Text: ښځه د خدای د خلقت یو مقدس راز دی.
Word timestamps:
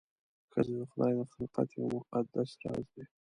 ښځه 0.51 0.73
د 0.79 0.81
خدای 0.91 1.11
د 1.17 1.21
خلقت 1.31 1.67
یو 1.77 1.87
مقدس 1.95 2.49
راز 2.63 2.85
دی. 2.93 3.03